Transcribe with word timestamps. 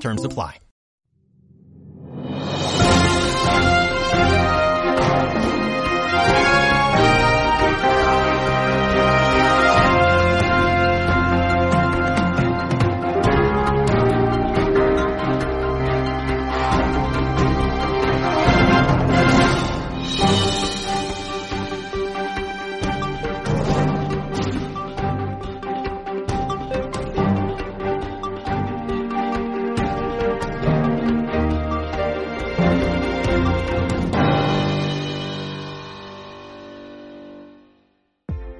Terms 0.00 0.24
apply. 0.24 0.58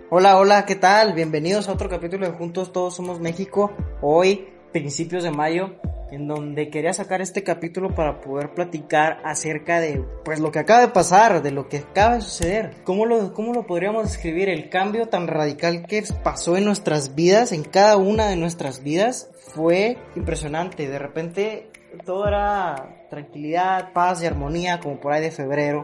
Hola, 0.08 0.38
hola, 0.38 0.66
¿qué 0.66 0.76
tal? 0.76 1.14
Bienvenidos 1.14 1.68
a 1.68 1.72
otro 1.72 1.88
capítulo 1.88 2.26
de 2.26 2.32
Juntos 2.32 2.72
Todos 2.72 2.94
Somos 2.94 3.18
México. 3.18 3.72
Hoy, 4.00 4.46
principios 4.70 5.24
de 5.24 5.32
mayo, 5.32 5.80
en 6.12 6.28
donde 6.28 6.70
quería 6.70 6.92
sacar 6.92 7.20
este 7.20 7.42
capítulo 7.42 7.92
para 7.92 8.20
poder 8.20 8.54
platicar 8.54 9.20
acerca 9.24 9.80
de 9.80 10.04
pues 10.24 10.38
lo 10.38 10.52
que 10.52 10.60
acaba 10.60 10.82
de 10.82 10.88
pasar, 10.92 11.42
de 11.42 11.50
lo 11.50 11.68
que 11.68 11.78
acaba 11.78 12.14
de 12.14 12.20
suceder. 12.20 12.84
¿Cómo 12.84 13.04
lo, 13.04 13.34
cómo 13.34 13.52
lo 13.52 13.66
podríamos 13.66 14.04
describir? 14.04 14.48
El 14.48 14.68
cambio 14.68 15.08
tan 15.08 15.26
radical 15.26 15.84
que 15.88 16.04
pasó 16.22 16.56
en 16.56 16.66
nuestras 16.66 17.16
vidas, 17.16 17.50
en 17.50 17.64
cada 17.64 17.96
una 17.96 18.28
de 18.28 18.36
nuestras 18.36 18.84
vidas, 18.84 19.28
fue 19.56 19.98
impresionante. 20.14 20.88
De 20.88 21.00
repente 21.00 21.72
todo 22.04 22.28
era 22.28 23.06
tranquilidad, 23.10 23.92
paz 23.92 24.22
y 24.22 24.26
armonía, 24.26 24.78
como 24.78 25.00
por 25.00 25.12
ahí 25.12 25.22
de 25.22 25.32
febrero 25.32 25.82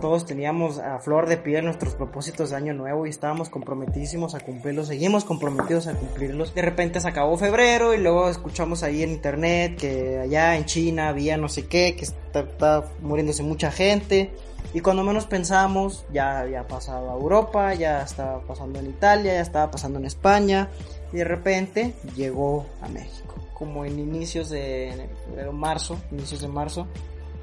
todos 0.00 0.26
teníamos 0.26 0.78
a 0.78 0.98
flor 0.98 1.28
de 1.28 1.36
piel 1.36 1.64
nuestros 1.64 1.94
propósitos 1.94 2.50
de 2.50 2.56
año 2.56 2.72
nuevo 2.72 3.06
y 3.06 3.10
estábamos 3.10 3.48
comprometidísimos 3.48 4.34
a 4.34 4.40
cumplirlos, 4.40 4.88
seguimos 4.88 5.24
comprometidos 5.24 5.86
a 5.86 5.94
cumplirlos. 5.94 6.54
De 6.54 6.62
repente 6.62 7.00
se 7.00 7.08
acabó 7.08 7.36
febrero 7.36 7.94
y 7.94 7.98
luego 7.98 8.28
escuchamos 8.28 8.82
ahí 8.82 9.02
en 9.02 9.10
internet 9.10 9.76
que 9.78 10.18
allá 10.18 10.56
en 10.56 10.64
China 10.66 11.08
había 11.08 11.36
no 11.36 11.48
sé 11.48 11.66
qué, 11.66 11.96
que 11.96 12.04
está, 12.04 12.84
muriéndose 13.00 13.42
mucha 13.42 13.70
gente. 13.70 14.32
Y 14.74 14.80
cuando 14.80 15.02
menos 15.02 15.26
pensamos, 15.26 16.04
ya 16.12 16.40
había 16.40 16.66
pasado 16.66 17.10
a 17.10 17.14
Europa, 17.14 17.74
ya 17.74 18.02
estaba 18.02 18.40
pasando 18.42 18.78
en 18.78 18.86
Italia, 18.86 19.34
ya 19.34 19.40
estaba 19.40 19.70
pasando 19.70 19.98
en 19.98 20.04
España. 20.04 20.68
Y 21.12 21.16
de 21.16 21.24
repente 21.24 21.94
llegó 22.16 22.66
a 22.82 22.88
México. 22.88 23.34
Como 23.54 23.84
en 23.84 23.98
inicios 23.98 24.50
de 24.50 25.08
febrero, 25.24 25.52
marzo, 25.52 25.98
inicios 26.12 26.42
de 26.42 26.48
marzo, 26.48 26.86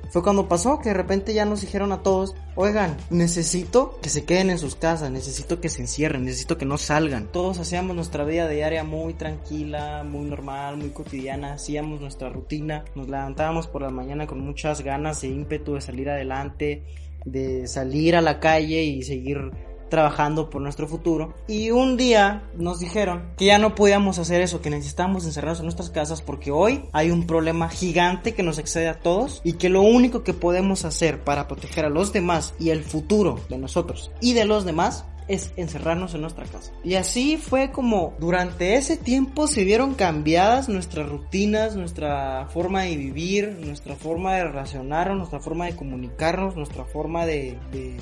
fue 0.09 0.23
cuando 0.23 0.47
pasó 0.47 0.79
que 0.79 0.89
de 0.89 0.95
repente 0.95 1.33
ya 1.33 1.45
nos 1.45 1.61
dijeron 1.61 1.91
a 1.91 2.03
todos, 2.03 2.35
oigan, 2.55 2.97
necesito 3.09 3.99
que 4.01 4.09
se 4.09 4.25
queden 4.25 4.49
en 4.49 4.57
sus 4.57 4.75
casas, 4.75 5.11
necesito 5.11 5.59
que 5.59 5.69
se 5.69 5.81
encierren, 5.81 6.25
necesito 6.25 6.57
que 6.57 6.65
no 6.65 6.77
salgan. 6.77 7.31
Todos 7.31 7.59
hacíamos 7.59 7.95
nuestra 7.95 8.23
vida 8.23 8.47
diaria 8.47 8.83
muy 8.83 9.13
tranquila, 9.13 10.03
muy 10.03 10.29
normal, 10.29 10.77
muy 10.77 10.89
cotidiana, 10.89 11.53
hacíamos 11.53 12.01
nuestra 12.01 12.29
rutina, 12.29 12.85
nos 12.95 13.09
levantábamos 13.09 13.67
por 13.67 13.81
la 13.81 13.89
mañana 13.89 14.27
con 14.27 14.39
muchas 14.39 14.81
ganas 14.81 15.23
e 15.23 15.27
ímpetu 15.27 15.75
de 15.75 15.81
salir 15.81 16.09
adelante, 16.09 16.83
de 17.25 17.67
salir 17.67 18.15
a 18.15 18.21
la 18.21 18.39
calle 18.39 18.83
y 18.83 19.03
seguir 19.03 19.51
trabajando 19.89 20.49
por 20.49 20.61
nuestro 20.61 20.87
futuro. 20.87 21.33
Y 21.47 21.71
un 21.71 21.97
día 21.97 22.43
nos 22.57 22.79
dijeron 22.79 23.33
que 23.37 23.45
ya 23.45 23.57
no 23.57 23.75
podíamos 23.75 24.19
hacer 24.19 24.41
eso, 24.41 24.61
que 24.61 24.69
necesitábamos 24.69 25.25
encerrarnos 25.25 25.59
en 25.59 25.65
nuestras 25.65 25.89
casas 25.89 26.21
porque 26.21 26.51
hoy 26.51 26.85
hay 26.91 27.11
un 27.11 27.27
problema 27.27 27.69
gigante 27.69 28.33
que 28.33 28.43
nos 28.43 28.57
excede 28.57 28.87
a 28.87 28.99
todos 28.99 29.41
y 29.43 29.53
que 29.53 29.69
lo 29.69 29.81
único 29.81 30.23
que 30.23 30.33
podemos 30.33 30.85
hacer 30.85 31.23
para 31.23 31.47
proteger 31.47 31.85
a 31.85 31.89
los 31.89 32.13
demás 32.13 32.53
y 32.59 32.69
el 32.69 32.83
futuro 32.83 33.39
de 33.49 33.57
nosotros 33.57 34.11
y 34.21 34.33
de 34.33 34.45
los 34.45 34.65
demás 34.65 35.05
es 35.27 35.51
encerrarnos 35.55 36.13
en 36.13 36.21
nuestra 36.21 36.45
casa. 36.45 36.71
Y 36.83 36.95
así 36.95 37.37
fue 37.37 37.71
como 37.71 38.13
durante 38.19 38.75
ese 38.75 38.97
tiempo 38.97 39.47
se 39.47 39.63
vieron 39.63 39.95
cambiadas 39.95 40.69
nuestras 40.69 41.09
rutinas, 41.09 41.75
nuestra 41.75 42.47
forma 42.53 42.83
de 42.83 42.95
vivir, 42.95 43.57
nuestra 43.59 43.95
forma 43.95 44.35
de 44.35 44.43
relacionarnos, 44.43 45.17
nuestra 45.17 45.39
forma 45.39 45.65
de 45.65 45.75
comunicarnos, 45.75 46.55
nuestra 46.55 46.85
forma 46.85 47.25
de, 47.25 47.57
de, 47.71 47.97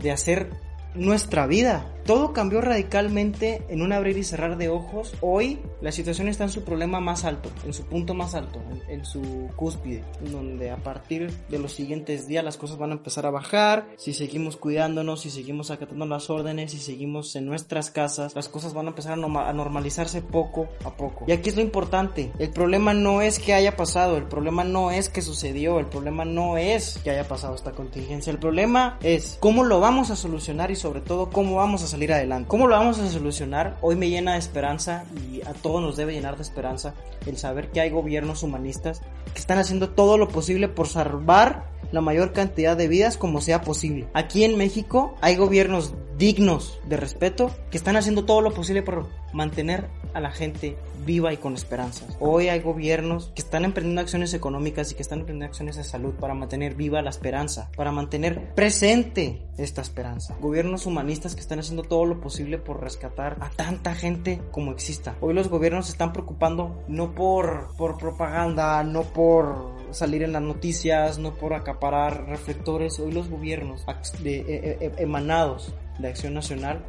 de 0.00 0.10
hacer 0.10 0.50
nuestra 0.94 1.46
vida. 1.46 1.86
Todo 2.04 2.32
cambió 2.32 2.60
radicalmente 2.60 3.62
en 3.68 3.82
un 3.82 3.92
abrir 3.92 4.16
y 4.16 4.24
cerrar 4.24 4.56
de 4.56 4.68
ojos. 4.68 5.14
Hoy 5.20 5.60
la 5.80 5.92
situación 5.92 6.28
está 6.28 6.44
en 6.44 6.50
su 6.50 6.64
problema 6.64 6.98
más 6.98 7.24
alto, 7.24 7.50
en 7.64 7.72
su 7.72 7.84
punto 7.84 8.14
más 8.14 8.34
alto, 8.34 8.60
en, 8.88 9.04
su 9.04 9.48
cúspide, 9.54 10.02
donde 10.32 10.70
a 10.70 10.76
partir 10.78 11.30
de 11.48 11.58
los 11.58 11.72
siguientes 11.72 12.26
días 12.26 12.42
las 12.42 12.56
cosas 12.56 12.78
van 12.78 12.90
a 12.90 12.94
empezar 12.94 13.26
a 13.26 13.30
bajar. 13.30 13.86
Si 13.96 14.12
seguimos 14.12 14.56
cuidándonos, 14.56 15.20
si 15.20 15.30
seguimos 15.30 15.70
acatando 15.70 16.04
las 16.06 16.30
órdenes, 16.30 16.72
si 16.72 16.78
seguimos 16.78 17.36
en 17.36 17.46
nuestras 17.46 17.90
casas, 17.90 18.34
las 18.34 18.48
cosas 18.48 18.74
van 18.74 18.86
a 18.86 18.90
empezar 18.90 19.12
a 19.12 19.52
normalizarse 19.52 20.20
poco 20.20 20.68
a 20.84 20.96
poco. 20.96 21.26
Y 21.28 21.32
aquí 21.32 21.50
es 21.50 21.56
lo 21.56 21.62
importante, 21.62 22.32
el 22.38 22.50
problema 22.50 22.92
no 22.92 23.22
es 23.22 23.38
que 23.38 23.54
haya 23.54 23.76
pasado, 23.76 24.16
el 24.16 24.24
problema 24.24 24.64
no 24.64 24.90
es 24.90 25.08
que 25.10 25.22
sucedió, 25.22 25.78
el 25.78 25.86
problema 25.86 26.24
no 26.24 26.58
es 26.58 26.98
que 27.04 27.10
haya 27.10 27.28
pasado 27.28 27.54
esta 27.54 27.72
contingencia, 27.72 28.32
el 28.32 28.38
problema 28.38 28.98
es 29.02 29.36
cómo 29.38 29.62
lo 29.64 29.80
vamos 29.80 30.10
a 30.10 30.16
solucionar 30.16 30.70
y 30.70 30.76
sobre 30.80 31.00
todo 31.00 31.30
cómo 31.30 31.56
vamos 31.56 31.82
a 31.82 31.86
salir 31.86 32.12
adelante. 32.12 32.48
¿Cómo 32.48 32.66
lo 32.66 32.74
vamos 32.74 32.98
a 32.98 33.08
solucionar? 33.08 33.76
Hoy 33.82 33.96
me 33.96 34.08
llena 34.08 34.32
de 34.32 34.38
esperanza 34.38 35.04
y 35.30 35.42
a 35.42 35.52
todos 35.52 35.82
nos 35.82 35.96
debe 35.96 36.12
llenar 36.12 36.36
de 36.36 36.42
esperanza 36.42 36.94
el 37.26 37.36
saber 37.36 37.70
que 37.70 37.80
hay 37.80 37.90
gobiernos 37.90 38.42
humanistas 38.42 39.02
que 39.32 39.38
están 39.38 39.58
haciendo 39.58 39.90
todo 39.90 40.18
lo 40.18 40.28
posible 40.28 40.68
por 40.68 40.88
salvar 40.88 41.70
la 41.92 42.00
mayor 42.00 42.32
cantidad 42.32 42.76
de 42.76 42.88
vidas 42.88 43.16
como 43.16 43.40
sea 43.40 43.60
posible. 43.60 44.08
Aquí 44.14 44.44
en 44.44 44.56
México 44.56 45.14
hay 45.20 45.36
gobiernos 45.36 45.94
dignos 46.20 46.78
de 46.86 46.98
respeto 46.98 47.50
que 47.70 47.78
están 47.78 47.96
haciendo 47.96 48.26
todo 48.26 48.42
lo 48.42 48.52
posible 48.52 48.82
por 48.82 49.08
mantener 49.32 49.88
a 50.12 50.20
la 50.20 50.30
gente 50.30 50.76
viva 51.06 51.32
y 51.32 51.38
con 51.38 51.54
esperanzas. 51.54 52.14
Hoy 52.20 52.48
hay 52.48 52.60
gobiernos 52.60 53.32
que 53.34 53.40
están 53.40 53.64
emprendiendo 53.64 54.02
acciones 54.02 54.34
económicas 54.34 54.92
y 54.92 54.96
que 54.96 55.02
están 55.02 55.20
emprendiendo 55.20 55.46
acciones 55.46 55.76
de 55.76 55.84
salud 55.84 56.12
para 56.20 56.34
mantener 56.34 56.74
viva 56.74 57.00
la 57.00 57.08
esperanza, 57.08 57.70
para 57.74 57.90
mantener 57.90 58.54
presente 58.54 59.40
esta 59.56 59.80
esperanza. 59.80 60.36
Gobiernos 60.42 60.84
humanistas 60.84 61.34
que 61.34 61.40
están 61.40 61.58
haciendo 61.58 61.84
todo 61.84 62.04
lo 62.04 62.20
posible 62.20 62.58
por 62.58 62.82
rescatar 62.82 63.38
a 63.40 63.48
tanta 63.48 63.94
gente 63.94 64.42
como 64.50 64.72
exista. 64.72 65.16
Hoy 65.22 65.32
los 65.32 65.48
gobiernos 65.48 65.86
se 65.86 65.92
están 65.92 66.12
preocupando 66.12 66.84
no 66.86 67.14
por, 67.14 67.74
por 67.78 67.96
propaganda, 67.96 68.84
no 68.84 69.04
por 69.04 69.80
salir 69.90 70.22
en 70.22 70.32
las 70.32 70.42
noticias, 70.42 71.18
no 71.18 71.32
por 71.32 71.54
acaparar 71.54 72.26
reflectores. 72.26 73.00
Hoy 73.00 73.10
los 73.10 73.30
gobiernos 73.30 73.86
de, 74.22 74.40
eh, 74.40 74.44
eh, 74.48 74.76
eh, 74.80 74.92
emanados 74.98 75.72
de 76.00 76.08
Acción 76.08 76.34
Nacional 76.34 76.82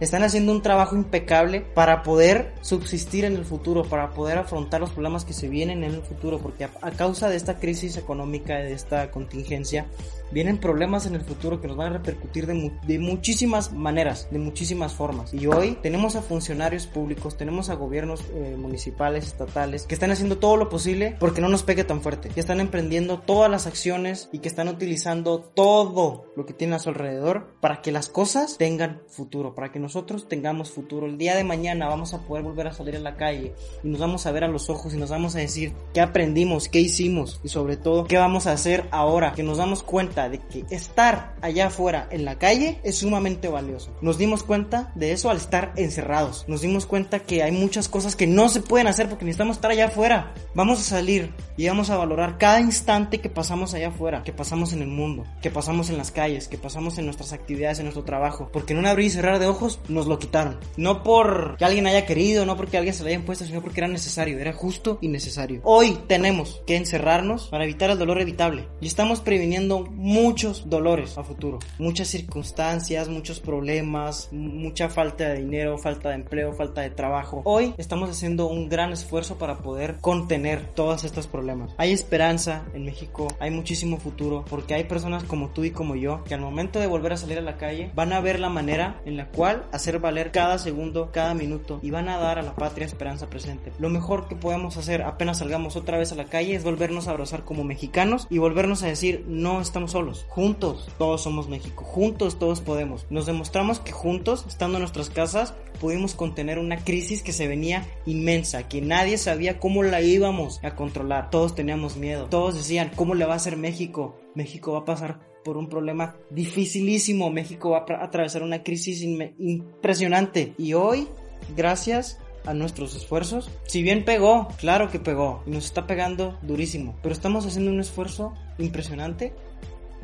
están 0.00 0.24
haciendo 0.24 0.50
un 0.50 0.62
trabajo 0.62 0.96
impecable 0.96 1.60
para 1.60 2.02
poder 2.02 2.52
subsistir 2.60 3.24
en 3.24 3.36
el 3.36 3.44
futuro, 3.44 3.84
para 3.84 4.10
poder 4.10 4.36
afrontar 4.38 4.80
los 4.80 4.90
problemas 4.90 5.24
que 5.24 5.32
se 5.32 5.48
vienen 5.48 5.84
en 5.84 5.94
el 5.94 6.02
futuro, 6.02 6.40
porque 6.40 6.64
a, 6.64 6.90
causa 6.90 7.28
de 7.28 7.36
esta 7.36 7.58
crisis 7.58 7.96
económica, 7.96 8.56
de 8.56 8.72
esta 8.72 9.12
contingencia, 9.12 9.86
vienen 10.32 10.58
problemas 10.58 11.06
en 11.06 11.14
el 11.14 11.20
futuro 11.20 11.60
que 11.60 11.68
nos 11.68 11.76
van 11.76 11.88
a 11.88 11.98
repercutir 11.98 12.46
de, 12.46 12.98
muchísimas 12.98 13.72
maneras, 13.72 14.28
de 14.30 14.38
muchísimas 14.38 14.94
formas. 14.94 15.32
Y 15.34 15.46
hoy 15.46 15.78
tenemos 15.82 16.16
a 16.16 16.22
funcionarios 16.22 16.86
públicos, 16.86 17.36
tenemos 17.36 17.68
a 17.70 17.74
gobiernos 17.74 18.20
eh, 18.34 18.56
municipales, 18.58 19.26
estatales, 19.26 19.86
que 19.86 19.94
están 19.94 20.10
haciendo 20.10 20.38
todo 20.38 20.56
lo 20.56 20.68
posible 20.68 21.16
porque 21.20 21.40
no 21.40 21.48
nos 21.48 21.62
pegue 21.62 21.84
tan 21.84 22.02
fuerte, 22.02 22.30
que 22.30 22.40
están 22.40 22.60
emprendiendo 22.60 23.18
todas 23.18 23.50
las 23.50 23.66
acciones 23.66 24.28
y 24.32 24.38
que 24.38 24.48
están 24.48 24.68
utilizando 24.68 25.40
todo 25.40 26.26
lo 26.36 26.46
que 26.46 26.54
tienen 26.54 26.74
a 26.74 26.78
su 26.78 26.88
alrededor 26.88 27.54
para 27.60 27.82
que 27.82 27.92
las 27.92 28.08
cosas 28.08 28.56
tengan 28.58 29.02
futuro, 29.08 29.54
para 29.54 29.70
que 29.70 29.78
nosotros 29.78 30.28
tengamos 30.28 30.70
futuro. 30.70 31.06
El 31.06 31.18
día 31.18 31.36
de 31.36 31.44
mañana 31.44 31.88
vamos 31.88 32.14
a 32.14 32.22
poder 32.22 32.42
volver 32.42 32.66
a 32.68 32.72
salir 32.72 32.96
a 32.96 33.00
la 33.00 33.16
calle 33.16 33.54
y 33.82 33.88
nos 33.88 34.00
vamos 34.00 34.26
a 34.26 34.32
ver 34.32 34.44
a 34.44 34.48
los 34.48 34.70
ojos 34.70 34.94
y 34.94 34.96
nos 34.96 35.10
vamos 35.10 35.36
a 35.36 35.38
decir 35.38 35.72
qué 35.92 36.00
aprendimos, 36.00 36.68
qué 36.68 36.80
hicimos 36.80 37.40
y 37.44 37.48
sobre 37.48 37.76
todo 37.76 38.04
qué 38.04 38.16
vamos 38.16 38.46
a 38.46 38.52
hacer 38.52 38.86
ahora 38.90 39.32
que 39.32 39.42
nos 39.42 39.58
damos 39.58 39.82
cuenta 39.82 40.21
de 40.28 40.38
que 40.38 40.64
estar 40.70 41.34
allá 41.40 41.68
afuera 41.68 42.08
en 42.10 42.24
la 42.24 42.38
calle 42.38 42.80
es 42.82 42.98
sumamente 42.98 43.48
valioso. 43.48 43.94
Nos 44.00 44.18
dimos 44.18 44.42
cuenta 44.42 44.92
de 44.94 45.12
eso 45.12 45.30
al 45.30 45.36
estar 45.36 45.72
encerrados. 45.76 46.44
Nos 46.48 46.60
dimos 46.60 46.86
cuenta 46.86 47.20
que 47.20 47.42
hay 47.42 47.52
muchas 47.52 47.88
cosas 47.88 48.16
que 48.16 48.26
no 48.26 48.48
se 48.48 48.60
pueden 48.60 48.86
hacer 48.86 49.08
porque 49.08 49.24
necesitamos 49.24 49.56
estar 49.56 49.70
allá 49.70 49.86
afuera. 49.86 50.34
Vamos 50.54 50.80
a 50.80 50.82
salir 50.82 51.32
y 51.56 51.66
vamos 51.66 51.90
a 51.90 51.96
valorar 51.96 52.38
cada 52.38 52.60
instante 52.60 53.20
que 53.20 53.30
pasamos 53.30 53.74
allá 53.74 53.88
afuera, 53.88 54.22
que 54.22 54.32
pasamos 54.32 54.72
en 54.72 54.82
el 54.82 54.88
mundo, 54.88 55.24
que 55.40 55.50
pasamos 55.50 55.90
en 55.90 55.98
las 55.98 56.10
calles, 56.10 56.48
que 56.48 56.58
pasamos 56.58 56.98
en 56.98 57.04
nuestras 57.04 57.32
actividades, 57.32 57.78
en 57.78 57.86
nuestro 57.86 58.04
trabajo. 58.04 58.50
Porque 58.52 58.72
en 58.72 58.78
un 58.78 58.86
abrir 58.86 59.06
y 59.06 59.10
cerrar 59.10 59.38
de 59.38 59.46
ojos 59.46 59.80
nos 59.88 60.06
lo 60.06 60.18
quitaron. 60.18 60.58
No 60.76 61.02
por 61.02 61.56
que 61.56 61.64
alguien 61.64 61.86
haya 61.86 62.06
querido, 62.06 62.46
no 62.46 62.56
porque 62.56 62.76
alguien 62.76 62.94
se 62.94 63.02
lo 63.02 63.08
haya 63.08 63.16
impuesto, 63.16 63.44
sino 63.44 63.62
porque 63.62 63.80
era 63.80 63.88
necesario, 63.88 64.38
era 64.38 64.52
justo 64.52 64.98
y 65.00 65.08
necesario. 65.08 65.60
Hoy 65.64 65.98
tenemos 66.06 66.62
que 66.66 66.76
encerrarnos 66.76 67.48
para 67.48 67.64
evitar 67.64 67.90
el 67.90 67.98
dolor 67.98 68.20
evitable. 68.20 68.68
Y 68.80 68.86
estamos 68.86 69.20
previniendo 69.20 69.84
muchos 70.12 70.68
dolores 70.68 71.16
a 71.16 71.24
futuro. 71.24 71.58
Muchas 71.78 72.08
circunstancias, 72.08 73.08
muchos 73.08 73.40
problemas, 73.40 74.28
mucha 74.30 74.90
falta 74.90 75.30
de 75.30 75.38
dinero, 75.38 75.78
falta 75.78 76.10
de 76.10 76.16
empleo, 76.16 76.52
falta 76.52 76.82
de 76.82 76.90
trabajo. 76.90 77.40
Hoy 77.46 77.72
estamos 77.78 78.10
haciendo 78.10 78.46
un 78.46 78.68
gran 78.68 78.92
esfuerzo 78.92 79.38
para 79.38 79.58
poder 79.58 79.96
contener 80.02 80.66
todos 80.74 81.04
estos 81.04 81.26
problemas. 81.26 81.74
Hay 81.78 81.92
esperanza 81.92 82.66
en 82.74 82.84
México, 82.84 83.26
hay 83.40 83.50
muchísimo 83.50 83.96
futuro, 83.96 84.44
porque 84.50 84.74
hay 84.74 84.84
personas 84.84 85.24
como 85.24 85.48
tú 85.48 85.64
y 85.64 85.70
como 85.70 85.96
yo 85.96 86.22
que 86.24 86.34
al 86.34 86.42
momento 86.42 86.78
de 86.78 86.88
volver 86.88 87.14
a 87.14 87.16
salir 87.16 87.38
a 87.38 87.42
la 87.42 87.56
calle 87.56 87.90
van 87.94 88.12
a 88.12 88.20
ver 88.20 88.38
la 88.38 88.50
manera 88.50 89.00
en 89.06 89.16
la 89.16 89.28
cual 89.28 89.64
hacer 89.72 89.98
valer 89.98 90.30
cada 90.30 90.58
segundo, 90.58 91.10
cada 91.10 91.32
minuto 91.32 91.80
y 91.82 91.90
van 91.90 92.10
a 92.10 92.18
dar 92.18 92.38
a 92.38 92.42
la 92.42 92.54
patria 92.54 92.84
esperanza 92.84 93.30
presente. 93.30 93.72
Lo 93.78 93.88
mejor 93.88 94.28
que 94.28 94.36
podemos 94.36 94.76
hacer 94.76 95.00
apenas 95.00 95.38
salgamos 95.38 95.74
otra 95.76 95.96
vez 95.96 96.12
a 96.12 96.16
la 96.16 96.26
calle 96.26 96.54
es 96.54 96.64
volvernos 96.64 97.08
a 97.08 97.12
abrazar 97.12 97.44
como 97.44 97.64
mexicanos 97.64 98.26
y 98.28 98.36
volvernos 98.36 98.82
a 98.82 98.88
decir 98.88 99.24
no 99.26 99.62
estamos 99.62 99.91
solos, 99.92 100.26
juntos 100.28 100.88
todos 100.98 101.22
somos 101.22 101.48
México, 101.48 101.84
juntos 101.84 102.38
todos 102.38 102.60
podemos. 102.60 103.06
Nos 103.10 103.26
demostramos 103.26 103.78
que 103.78 103.92
juntos, 103.92 104.44
estando 104.48 104.78
en 104.78 104.82
nuestras 104.82 105.10
casas, 105.10 105.54
pudimos 105.80 106.14
contener 106.14 106.58
una 106.58 106.78
crisis 106.78 107.22
que 107.22 107.32
se 107.32 107.46
venía 107.46 107.86
inmensa, 108.06 108.68
que 108.68 108.80
nadie 108.80 109.18
sabía 109.18 109.58
cómo 109.58 109.82
la 109.82 110.00
íbamos 110.00 110.62
a 110.64 110.74
controlar. 110.74 111.30
Todos 111.30 111.54
teníamos 111.54 111.96
miedo, 111.96 112.26
todos 112.26 112.54
decían 112.54 112.90
cómo 112.96 113.14
le 113.14 113.24
va 113.24 113.34
a 113.34 113.36
hacer 113.36 113.56
México. 113.56 114.16
México 114.34 114.72
va 114.72 114.80
a 114.80 114.84
pasar 114.84 115.20
por 115.44 115.56
un 115.56 115.68
problema 115.68 116.16
dificilísimo. 116.30 117.30
México 117.30 117.70
va 117.70 117.84
a 117.88 118.04
atravesar 118.04 118.42
una 118.42 118.62
crisis 118.62 119.02
impresionante. 119.02 120.54
Y 120.58 120.74
hoy, 120.74 121.08
gracias 121.56 122.18
a 122.44 122.54
nuestros 122.54 122.94
esfuerzos, 122.96 123.50
si 123.66 123.82
bien 123.82 124.04
pegó, 124.04 124.48
claro 124.58 124.90
que 124.90 124.98
pegó, 124.98 125.42
y 125.46 125.50
nos 125.50 125.64
está 125.64 125.86
pegando 125.86 126.38
durísimo, 126.42 126.96
pero 127.02 127.12
estamos 127.12 127.46
haciendo 127.46 127.70
un 127.70 127.80
esfuerzo 127.80 128.34
impresionante 128.58 129.32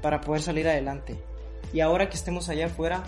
para 0.01 0.21
poder 0.21 0.43
salir 0.43 0.69
adelante. 0.69 1.17
Y 1.73 1.81
ahora 1.81 2.09
que 2.09 2.17
estemos 2.17 2.49
allá 2.49 2.67
afuera, 2.67 3.03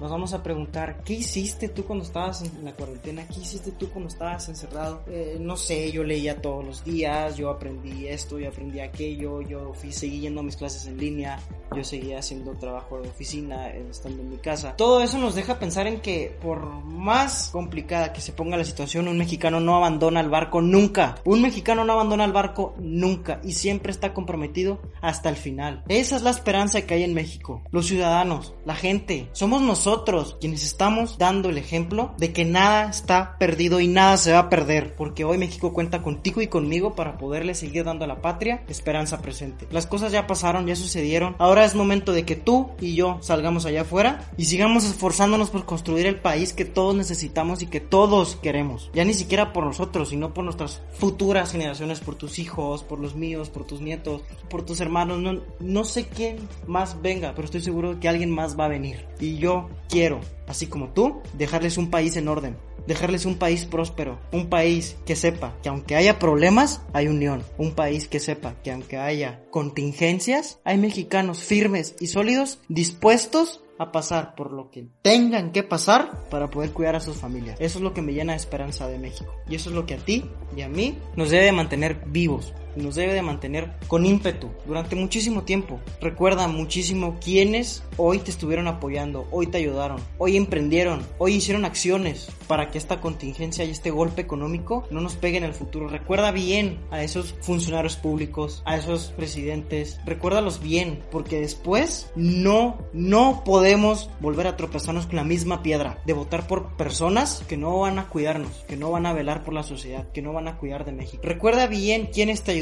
nos 0.00 0.10
vamos 0.10 0.32
a 0.32 0.42
preguntar, 0.42 1.02
¿qué 1.04 1.12
hiciste 1.12 1.68
tú 1.68 1.84
cuando 1.84 2.04
estabas 2.04 2.40
en 2.40 2.64
la 2.64 2.72
cuarentena? 2.72 3.26
¿Qué 3.28 3.40
hiciste 3.40 3.72
tú 3.72 3.90
cuando 3.90 4.08
estabas 4.08 4.48
encerrado? 4.48 5.02
Eh, 5.06 5.36
no 5.38 5.56
sé, 5.56 5.92
yo 5.92 6.02
leía 6.02 6.40
todos 6.40 6.64
los 6.64 6.84
días, 6.84 7.36
yo 7.36 7.50
aprendí 7.50 8.08
esto, 8.08 8.38
yo 8.38 8.48
aprendí 8.48 8.80
aquello, 8.80 9.42
yo 9.42 9.74
fui, 9.74 9.92
seguí 9.92 10.20
yendo 10.20 10.40
a 10.40 10.42
mis 10.42 10.56
clases 10.56 10.86
en 10.86 10.96
línea, 10.96 11.38
yo 11.76 11.84
seguía 11.84 12.18
haciendo 12.18 12.52
trabajo 12.52 12.98
de 12.98 13.08
oficina, 13.08 13.68
eh, 13.68 13.84
estando 13.90 14.22
en 14.22 14.30
mi 14.30 14.38
casa. 14.38 14.74
Todo 14.74 15.02
eso 15.02 15.18
nos 15.18 15.34
deja 15.34 15.58
pensar 15.58 15.86
en 15.86 16.00
que 16.00 16.34
por 16.40 16.64
más 16.82 17.50
complicada 17.52 18.14
que 18.14 18.22
se 18.22 18.32
ponga 18.32 18.56
la 18.56 18.64
situación, 18.64 19.06
un 19.06 19.18
mexicano 19.18 19.60
no 19.60 19.76
abandona 19.76 20.20
el 20.20 20.30
barco 20.30 20.62
nunca. 20.62 21.16
Un 21.26 21.42
mexicano 21.42 21.84
no 21.84 21.92
abandona 21.92 22.24
el 22.24 22.32
barco 22.32 22.74
nunca 22.78 23.40
y 23.44 23.52
siempre 23.52 23.92
está 23.92 24.14
comprometido 24.14 24.80
hasta 25.02 25.28
el 25.28 25.36
final. 25.36 25.84
Esa 25.88 26.16
es 26.16 26.22
la 26.22 26.30
esperanza 26.30 26.80
que 26.86 26.94
hay 26.94 27.02
en 27.02 27.12
México. 27.12 27.62
Los 27.70 27.86
ciudadanos, 27.86 28.54
la 28.64 28.74
gente, 28.74 29.28
somos 29.32 29.60
nosotros 29.60 29.89
nosotros 29.90 30.36
quienes 30.40 30.62
estamos 30.62 31.18
dando 31.18 31.48
el 31.48 31.58
ejemplo 31.58 32.14
de 32.16 32.32
que 32.32 32.44
nada 32.44 32.88
está 32.88 33.36
perdido 33.38 33.80
y 33.80 33.88
nada 33.88 34.16
se 34.18 34.32
va 34.32 34.38
a 34.38 34.48
perder, 34.48 34.94
porque 34.94 35.24
hoy 35.24 35.36
México 35.36 35.72
cuenta 35.72 36.00
contigo 36.00 36.40
y 36.40 36.46
conmigo 36.46 36.94
para 36.94 37.18
poderle 37.18 37.56
seguir 37.56 37.82
dando 37.82 38.04
a 38.04 38.08
la 38.08 38.22
patria 38.22 38.62
esperanza 38.68 39.20
presente. 39.20 39.66
Las 39.72 39.88
cosas 39.88 40.12
ya 40.12 40.28
pasaron, 40.28 40.68
ya 40.68 40.76
sucedieron, 40.76 41.34
ahora 41.38 41.64
es 41.64 41.74
momento 41.74 42.12
de 42.12 42.24
que 42.24 42.36
tú 42.36 42.70
y 42.80 42.94
yo 42.94 43.18
salgamos 43.20 43.66
allá 43.66 43.80
afuera 43.80 44.30
y 44.36 44.44
sigamos 44.44 44.84
esforzándonos 44.84 45.50
por 45.50 45.64
construir 45.64 46.06
el 46.06 46.20
país 46.20 46.52
que 46.52 46.64
todos 46.64 46.94
necesitamos 46.94 47.60
y 47.60 47.66
que 47.66 47.80
todos 47.80 48.36
queremos. 48.36 48.92
Ya 48.94 49.04
ni 49.04 49.14
siquiera 49.14 49.52
por 49.52 49.64
nosotros, 49.66 50.10
sino 50.10 50.32
por 50.32 50.44
nuestras 50.44 50.82
futuras 50.92 51.50
generaciones, 51.50 51.98
por 51.98 52.14
tus 52.14 52.38
hijos, 52.38 52.84
por 52.84 53.00
los 53.00 53.16
míos, 53.16 53.50
por 53.50 53.66
tus 53.66 53.80
nietos, 53.80 54.22
por 54.48 54.64
tus 54.64 54.78
hermanos, 54.78 55.18
no, 55.18 55.40
no 55.58 55.82
sé 55.82 56.06
quién 56.06 56.36
más 56.68 57.02
venga, 57.02 57.32
pero 57.34 57.46
estoy 57.46 57.60
seguro 57.60 57.98
que 57.98 58.08
alguien 58.08 58.30
más 58.30 58.56
va 58.56 58.66
a 58.66 58.68
venir. 58.68 59.04
Y 59.18 59.38
yo 59.38 59.68
quiero, 59.88 60.20
así 60.46 60.66
como 60.66 60.88
tú, 60.90 61.20
dejarles 61.34 61.78
un 61.78 61.90
país 61.90 62.16
en 62.16 62.28
orden, 62.28 62.56
dejarles 62.86 63.24
un 63.24 63.36
país 63.36 63.64
próspero, 63.64 64.18
un 64.32 64.48
país 64.48 64.96
que 65.06 65.16
sepa 65.16 65.56
que 65.62 65.68
aunque 65.68 65.96
haya 65.96 66.18
problemas, 66.18 66.82
hay 66.92 67.08
unión, 67.08 67.42
un 67.58 67.72
país 67.72 68.08
que 68.08 68.20
sepa 68.20 68.54
que 68.62 68.72
aunque 68.72 68.98
haya 68.98 69.42
contingencias, 69.50 70.58
hay 70.64 70.78
mexicanos 70.78 71.42
firmes 71.42 71.94
y 72.00 72.08
sólidos 72.08 72.58
dispuestos 72.68 73.60
a 73.80 73.92
pasar 73.92 74.34
por 74.34 74.52
lo 74.52 74.70
que 74.70 74.88
tengan 75.00 75.52
que 75.52 75.62
pasar 75.62 76.28
para 76.28 76.50
poder 76.50 76.72
cuidar 76.72 76.96
a 76.96 77.00
sus 77.00 77.16
familias. 77.16 77.56
Eso 77.60 77.78
es 77.78 77.82
lo 77.82 77.94
que 77.94 78.02
me 78.02 78.12
llena 78.12 78.34
de 78.34 78.36
esperanza 78.36 78.86
de 78.86 78.98
México. 78.98 79.34
Y 79.48 79.54
eso 79.54 79.70
es 79.70 79.74
lo 79.74 79.86
que 79.86 79.94
a 79.94 79.96
ti 79.96 80.30
y 80.54 80.60
a 80.60 80.68
mí 80.68 80.98
nos 81.16 81.30
debe 81.30 81.50
mantener 81.50 82.04
vivos, 82.06 82.52
nos 82.76 82.94
debe 82.94 83.14
de 83.14 83.22
mantener 83.22 83.70
con 83.86 84.06
ímpetu 84.06 84.50
durante 84.66 84.96
muchísimo 84.96 85.42
tiempo. 85.42 85.80
Recuerda 86.00 86.48
muchísimo 86.48 87.18
quienes 87.20 87.82
hoy 87.96 88.18
te 88.18 88.30
estuvieron 88.30 88.68
apoyando, 88.68 89.26
hoy 89.30 89.46
te 89.46 89.58
ayudaron, 89.58 90.00
hoy 90.18 90.36
emprendieron, 90.36 91.06
hoy 91.18 91.34
hicieron 91.34 91.64
acciones 91.64 92.28
para 92.46 92.70
que 92.70 92.78
esta 92.78 93.00
contingencia 93.00 93.64
y 93.64 93.70
este 93.70 93.90
golpe 93.90 94.22
económico 94.22 94.84
no 94.90 95.00
nos 95.00 95.14
pegue 95.14 95.38
en 95.38 95.44
el 95.44 95.54
futuro. 95.54 95.88
Recuerda 95.88 96.32
bien 96.32 96.78
a 96.90 97.02
esos 97.02 97.34
funcionarios 97.40 97.96
públicos, 97.96 98.62
a 98.64 98.76
esos 98.76 99.12
presidentes, 99.16 100.00
recuérdalos 100.04 100.60
bien, 100.60 101.02
porque 101.10 101.40
después 101.40 102.10
no, 102.16 102.78
no 102.92 103.42
podemos 103.44 104.10
volver 104.20 104.46
a 104.46 104.56
tropezarnos 104.56 105.06
con 105.06 105.16
la 105.16 105.24
misma 105.24 105.62
piedra 105.62 105.98
de 106.06 106.12
votar 106.12 106.46
por 106.46 106.76
personas 106.76 107.44
que 107.48 107.56
no 107.56 107.78
van 107.80 107.98
a 107.98 108.08
cuidarnos, 108.08 108.64
que 108.68 108.76
no 108.76 108.90
van 108.90 109.06
a 109.06 109.12
velar 109.12 109.44
por 109.44 109.54
la 109.54 109.62
sociedad, 109.62 110.10
que 110.12 110.22
no 110.22 110.32
van 110.32 110.48
a 110.48 110.58
cuidar 110.58 110.84
de 110.84 110.92
México. 110.92 111.22
Recuerda 111.24 111.66
bien 111.66 112.10
quiénes 112.12 112.42
te 112.42 112.52
ayudaron, 112.52 112.59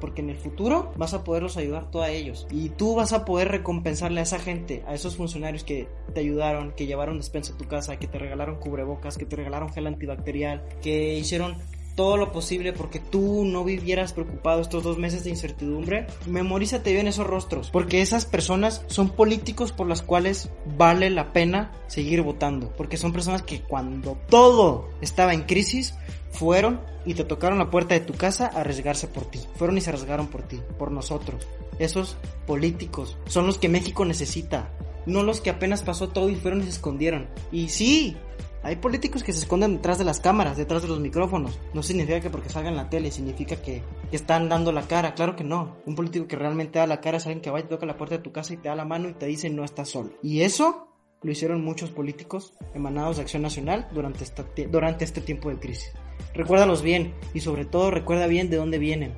porque 0.00 0.20
en 0.20 0.30
el 0.30 0.36
futuro 0.36 0.92
vas 0.96 1.14
a 1.14 1.24
poderlos 1.24 1.56
ayudar 1.56 1.90
tú 1.90 2.00
a 2.00 2.10
ellos. 2.10 2.46
Y 2.50 2.70
tú 2.70 2.94
vas 2.94 3.12
a 3.12 3.24
poder 3.24 3.48
recompensarle 3.48 4.20
a 4.20 4.22
esa 4.22 4.38
gente, 4.38 4.82
a 4.86 4.94
esos 4.94 5.16
funcionarios 5.16 5.64
que 5.64 5.88
te 6.14 6.20
ayudaron, 6.20 6.72
que 6.72 6.86
llevaron 6.86 7.18
despensa 7.18 7.54
a 7.54 7.56
tu 7.56 7.64
casa, 7.64 7.98
que 7.98 8.06
te 8.06 8.18
regalaron 8.18 8.56
cubrebocas, 8.56 9.18
que 9.18 9.26
te 9.26 9.36
regalaron 9.36 9.72
gel 9.72 9.86
antibacterial, 9.86 10.64
que 10.82 11.14
hicieron 11.14 11.56
todo 11.98 12.16
lo 12.16 12.30
posible 12.30 12.72
porque 12.72 13.00
tú 13.00 13.44
no 13.44 13.64
vivieras 13.64 14.12
preocupado 14.12 14.60
estos 14.60 14.84
dos 14.84 14.98
meses 14.98 15.24
de 15.24 15.30
incertidumbre, 15.30 16.06
memorízate 16.26 16.92
bien 16.92 17.08
esos 17.08 17.26
rostros, 17.26 17.72
porque 17.72 18.02
esas 18.02 18.24
personas 18.24 18.84
son 18.86 19.10
políticos 19.10 19.72
por 19.72 19.88
las 19.88 20.02
cuales 20.02 20.48
vale 20.76 21.10
la 21.10 21.32
pena 21.32 21.72
seguir 21.88 22.22
votando, 22.22 22.72
porque 22.76 22.96
son 22.96 23.12
personas 23.12 23.42
que 23.42 23.62
cuando 23.62 24.16
todo 24.28 24.90
estaba 25.00 25.34
en 25.34 25.42
crisis, 25.42 25.96
fueron 26.30 26.80
y 27.04 27.14
te 27.14 27.24
tocaron 27.24 27.58
la 27.58 27.68
puerta 27.68 27.96
de 27.96 28.00
tu 28.00 28.14
casa 28.14 28.46
a 28.46 28.60
arriesgarse 28.60 29.08
por 29.08 29.24
ti. 29.24 29.40
Fueron 29.56 29.76
y 29.76 29.80
se 29.80 29.90
arriesgaron 29.90 30.28
por 30.28 30.42
ti, 30.42 30.60
por 30.78 30.92
nosotros. 30.92 31.48
Esos 31.80 32.16
políticos 32.46 33.16
son 33.26 33.48
los 33.48 33.58
que 33.58 33.68
México 33.68 34.04
necesita, 34.04 34.70
no 35.04 35.24
los 35.24 35.40
que 35.40 35.50
apenas 35.50 35.82
pasó 35.82 36.10
todo 36.10 36.28
y 36.28 36.36
fueron 36.36 36.60
y 36.60 36.64
se 36.64 36.70
escondieron. 36.70 37.26
Y 37.50 37.70
sí, 37.70 38.16
hay 38.68 38.76
políticos 38.76 39.24
que 39.24 39.32
se 39.32 39.38
esconden 39.38 39.76
detrás 39.76 39.96
de 39.96 40.04
las 40.04 40.20
cámaras, 40.20 40.58
detrás 40.58 40.82
de 40.82 40.88
los 40.88 41.00
micrófonos. 41.00 41.58
No 41.72 41.82
significa 41.82 42.20
que 42.20 42.28
porque 42.28 42.50
salgan 42.50 42.74
en 42.74 42.76
la 42.76 42.90
tele, 42.90 43.10
significa 43.10 43.56
que, 43.56 43.82
están 44.12 44.50
dando 44.50 44.72
la 44.72 44.82
cara. 44.82 45.14
Claro 45.14 45.36
que 45.36 45.44
no. 45.44 45.76
Un 45.86 45.94
político 45.94 46.26
que 46.26 46.36
realmente 46.36 46.78
da 46.78 46.86
la 46.86 47.00
cara 47.00 47.16
es 47.16 47.24
alguien 47.24 47.40
que 47.40 47.50
va 47.50 47.60
y 47.60 47.62
toca 47.62 47.86
la 47.86 47.96
puerta 47.96 48.18
de 48.18 48.22
tu 48.22 48.30
casa 48.30 48.52
y 48.52 48.58
te 48.58 48.68
da 48.68 48.74
la 48.74 48.84
mano 48.84 49.08
y 49.08 49.14
te 49.14 49.24
dice 49.24 49.48
no 49.48 49.64
estás 49.64 49.88
solo. 49.88 50.10
Y 50.22 50.42
eso 50.42 50.88
lo 51.22 51.32
hicieron 51.32 51.64
muchos 51.64 51.90
políticos 51.90 52.52
emanados 52.74 53.16
de 53.16 53.22
Acción 53.22 53.40
Nacional 53.40 53.88
durante, 53.92 54.22
esta, 54.22 54.44
durante 54.70 55.04
este 55.04 55.22
tiempo 55.22 55.48
de 55.48 55.58
crisis. 55.58 55.90
Recuérdalos 56.34 56.82
bien 56.82 57.14
y 57.32 57.40
sobre 57.40 57.64
todo 57.64 57.90
recuerda 57.90 58.26
bien 58.26 58.50
de 58.50 58.58
dónde 58.58 58.78
vienen. 58.78 59.14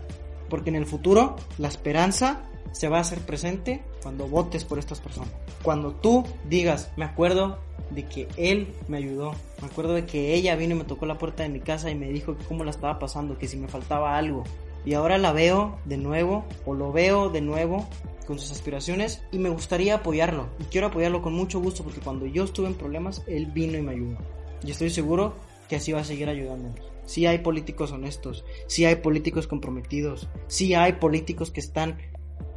Porque 0.48 0.70
en 0.70 0.76
el 0.76 0.86
futuro 0.86 1.34
la 1.58 1.66
esperanza 1.66 2.48
se 2.72 2.88
va 2.88 2.98
a 2.98 3.00
hacer 3.00 3.18
presente 3.20 3.82
cuando 4.02 4.28
votes 4.28 4.64
por 4.64 4.78
estas 4.78 5.00
personas. 5.00 5.32
Cuando 5.62 5.92
tú 5.92 6.24
digas, 6.48 6.92
me 6.96 7.04
acuerdo 7.04 7.58
de 7.90 8.04
que 8.06 8.28
él 8.36 8.68
me 8.88 8.98
ayudó, 8.98 9.34
me 9.60 9.68
acuerdo 9.68 9.94
de 9.94 10.06
que 10.06 10.34
ella 10.34 10.56
vino 10.56 10.74
y 10.74 10.78
me 10.78 10.84
tocó 10.84 11.06
la 11.06 11.18
puerta 11.18 11.42
de 11.42 11.48
mi 11.48 11.60
casa 11.60 11.90
y 11.90 11.94
me 11.94 12.08
dijo 12.10 12.36
cómo 12.48 12.64
la 12.64 12.70
estaba 12.70 12.98
pasando, 12.98 13.38
que 13.38 13.48
si 13.48 13.56
me 13.56 13.68
faltaba 13.68 14.16
algo. 14.16 14.44
y 14.84 14.94
ahora 14.94 15.18
la 15.18 15.32
veo 15.32 15.78
de 15.84 15.98
nuevo 15.98 16.44
o 16.64 16.74
lo 16.74 16.90
veo 16.90 17.28
de 17.28 17.42
nuevo 17.42 17.86
con 18.26 18.38
sus 18.38 18.50
aspiraciones 18.50 19.22
y 19.30 19.38
me 19.38 19.50
gustaría 19.50 19.96
apoyarlo 19.96 20.48
y 20.58 20.64
quiero 20.64 20.86
apoyarlo 20.86 21.20
con 21.20 21.34
mucho 21.34 21.60
gusto 21.60 21.82
porque 21.84 22.00
cuando 22.00 22.24
yo 22.24 22.44
estuve 22.44 22.68
en 22.68 22.74
problemas 22.74 23.22
él 23.26 23.46
vino 23.46 23.76
y 23.76 23.82
me 23.82 23.92
ayudó 23.92 24.16
y 24.64 24.70
estoy 24.70 24.88
seguro 24.88 25.34
que 25.70 25.76
así 25.76 25.92
va 25.92 26.00
a 26.00 26.04
seguir 26.04 26.28
ayudándonos. 26.28 26.80
Si 27.06 27.26
hay 27.26 27.38
políticos 27.38 27.92
honestos, 27.92 28.44
si 28.66 28.84
hay 28.84 28.96
políticos 28.96 29.46
comprometidos, 29.46 30.28
si 30.48 30.74
hay 30.74 30.94
políticos 30.94 31.50
que 31.50 31.60
están 31.60 31.98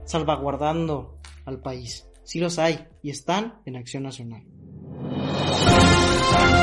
salvaguardando 0.05 1.19
al 1.45 1.59
país. 1.59 2.07
Si 2.23 2.39
los 2.39 2.57
hay 2.57 2.87
y 3.03 3.11
están 3.11 3.61
en 3.65 3.75
Acción 3.75 4.03
Nacional. 4.03 4.43
Thank 6.33 6.57
you. 6.57 6.62